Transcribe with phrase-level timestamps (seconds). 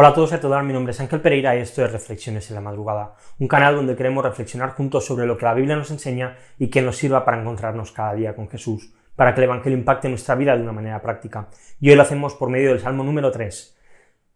[0.00, 2.48] Hola a todos y a todas, mi nombre es Ángel Pereira y esto es Reflexiones
[2.50, 5.90] en la Madrugada, un canal donde queremos reflexionar juntos sobre lo que la Biblia nos
[5.90, 9.76] enseña y que nos sirva para encontrarnos cada día con Jesús, para que el Evangelio
[9.76, 11.48] impacte nuestra vida de una manera práctica.
[11.80, 13.76] Y hoy lo hacemos por medio del Salmo número 3.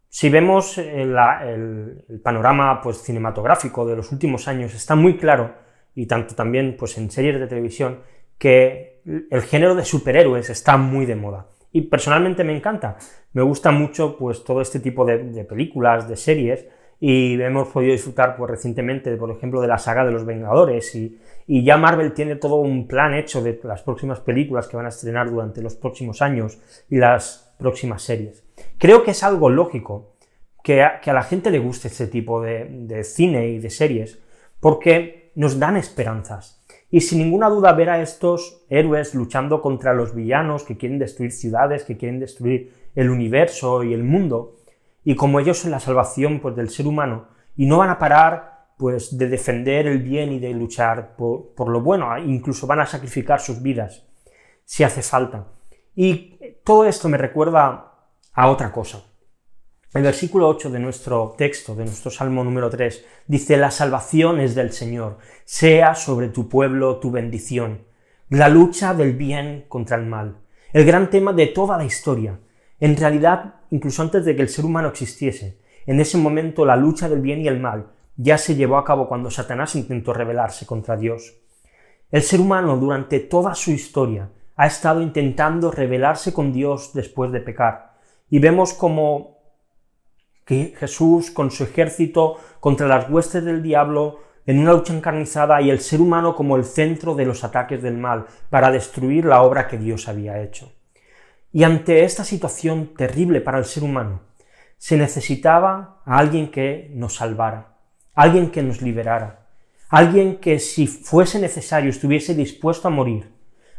[0.09, 5.55] Si vemos el, el, el panorama pues, cinematográfico de los últimos años, está muy claro,
[5.95, 8.01] y tanto también pues, en series de televisión,
[8.37, 12.97] que el género de superhéroes está muy de moda y personalmente me encanta.
[13.33, 16.67] Me gusta mucho pues todo este tipo de, películas, de series,
[16.99, 21.19] y hemos podido disfrutar pues recientemente, por ejemplo, de la saga de los Vengadores, y,
[21.47, 24.89] y, ya Marvel tiene todo un plan hecho de las próximas películas que van a
[24.89, 28.45] estrenar durante los próximos años y las próximas series.
[28.77, 30.13] Creo que es algo lógico
[30.63, 33.69] que a, que a la gente le guste este tipo de, de cine y de
[33.69, 34.19] series,
[34.61, 36.62] porque nos dan esperanzas
[36.93, 41.31] y sin ninguna duda ver a estos héroes luchando contra los villanos que quieren destruir
[41.31, 44.57] ciudades, que quieren destruir el universo y el mundo,
[45.03, 48.67] y como ellos son la salvación pues, del ser humano, y no van a parar
[48.77, 52.85] pues, de defender el bien y de luchar por, por lo bueno, incluso van a
[52.85, 54.05] sacrificar sus vidas
[54.63, 55.47] si hace falta.
[55.95, 57.91] Y todo esto me recuerda
[58.33, 59.03] a otra cosa.
[59.93, 64.55] El versículo 8 de nuestro texto, de nuestro Salmo número 3, dice, La salvación es
[64.55, 67.83] del Señor, sea sobre tu pueblo tu bendición.
[68.29, 70.37] La lucha del bien contra el mal.
[70.71, 72.39] El gran tema de toda la historia.
[72.79, 77.07] En realidad, incluso antes de que el ser humano existiese, en ese momento la lucha
[77.07, 80.97] del bien y el mal ya se llevó a cabo cuando Satanás intentó rebelarse contra
[80.97, 81.35] Dios.
[82.09, 87.41] El ser humano durante toda su historia ha estado intentando rebelarse con Dios después de
[87.41, 87.93] pecar.
[88.31, 89.32] Y vemos como
[90.45, 95.69] que Jesús con su ejército contra las huestes del diablo en una lucha encarnizada y
[95.69, 99.67] el ser humano como el centro de los ataques del mal para destruir la obra
[99.67, 100.73] que Dios había hecho.
[101.51, 104.21] Y ante esta situación terrible para el ser humano,
[104.77, 107.77] se necesitaba a alguien que nos salvara,
[108.13, 109.47] alguien que nos liberara,
[109.87, 113.31] alguien que si fuese necesario estuviese dispuesto a morir,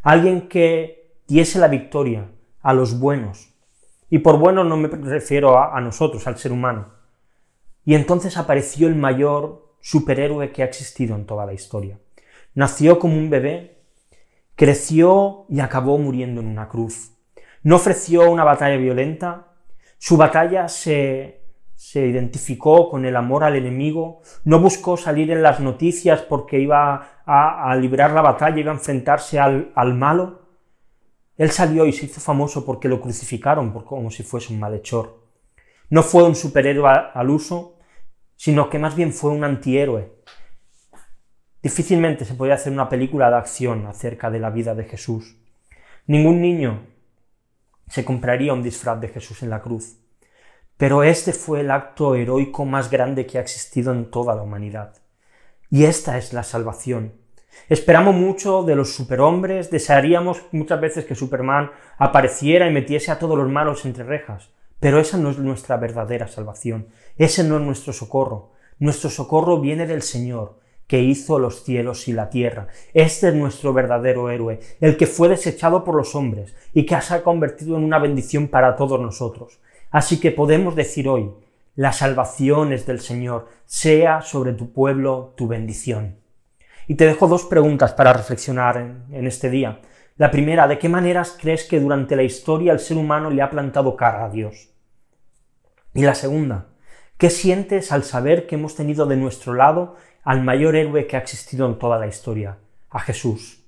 [0.03, 2.31] alguien que diese la victoria
[2.63, 3.54] a los buenos,
[4.15, 6.93] y por bueno no me refiero a, nosotros, al ser humano.
[7.85, 11.99] Y entonces apareció el mayor superhéroe que ha existido en toda la historia.
[12.55, 13.83] Nació como un bebé,
[14.55, 17.11] creció y acabó muriendo en una cruz.
[17.65, 19.49] No ofreció una batalla violenta,
[19.99, 21.41] su batalla se,
[21.75, 27.23] se identificó con el amor al enemigo, no buscó salir en las noticias porque iba
[27.27, 30.44] a, a librar la batalla, iba a enfrentarse al, al malo,
[31.37, 35.25] él salió y se hizo famoso porque lo crucificaron como si fuese un malhechor.
[35.91, 37.79] No fue un superhéroe al uso,
[38.37, 40.13] sino que más bien fue un antihéroe.
[41.63, 45.37] Difícilmente se podía hacer una película de acción acerca de la vida de Jesús.
[46.07, 46.87] Ningún niño
[47.89, 49.99] se compraría un disfraz de Jesús en la cruz.
[50.77, 54.95] Pero este fue el acto heroico más grande que ha existido en toda la humanidad.
[55.71, 57.24] Y esta es la salvación
[57.69, 63.39] Esperamos mucho de los superhombres, desearíamos muchas veces que Superman apareciera y metiese a todos
[63.39, 64.51] los malos entre rejas,
[64.81, 68.53] pero esa no es nuestra verdadera salvación, ese no es nuestro socorro.
[68.79, 72.69] Nuestro socorro viene del Señor, que hizo los cielos y la tierra.
[72.93, 77.15] Este es nuestro verdadero héroe, el que fue desechado por los hombres y que se
[77.15, 79.61] ha convertido en una bendición para todos nosotros.
[79.91, 81.33] Así que podemos decir hoy,
[81.77, 86.24] la salvación es del Señor, sea sobre tu pueblo tu bendición.
[86.87, 89.81] Y te dejo dos preguntas para reflexionar en, este día.
[90.17, 93.51] La primera, ¿de qué maneras crees que durante la historia el ser humano le ha
[93.51, 94.71] plantado cara a Dios?
[95.95, 96.69] Y la segunda,
[97.17, 101.21] ¿qué sientes al saber que hemos tenido de nuestro lado al mayor héroe que ha
[101.21, 102.59] existido en toda la historia,
[102.91, 103.65] a Jesús?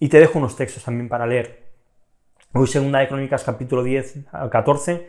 [0.00, 1.64] Y te dejo unos textos también para leer.
[2.52, 5.08] Hoy segunda de Crónicas capítulo 10 al 14.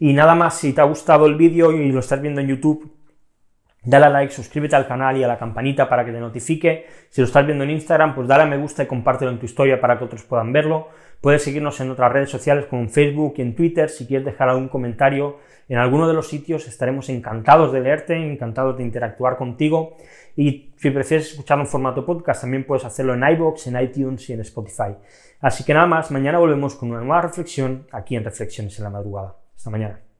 [0.00, 2.92] Y nada más, si te ha gustado el vídeo y lo estás viendo en YouTube,
[3.84, 6.86] Dale a like, suscríbete al canal y a la campanita para que te notifique.
[7.10, 9.44] Si lo estás viendo en Instagram, pues dale a me gusta y compártelo en tu
[9.44, 10.88] historia para que otros puedan verlo.
[11.20, 13.90] Puedes seguirnos en otras redes sociales como en Facebook y en Twitter.
[13.90, 15.38] Si quieres dejar algún comentario
[15.68, 19.96] en alguno de los sitios, estaremos encantados de leerte, encantados de interactuar contigo.
[20.36, 24.32] Y si prefieres escucharlo en formato podcast, también puedes hacerlo en iBox, en iTunes y
[24.32, 24.96] en Spotify.
[25.40, 28.90] Así que nada más, mañana volvemos con una nueva reflexión aquí en Reflexiones en la
[28.90, 29.36] Madrugada.
[29.56, 30.13] Hasta mañana.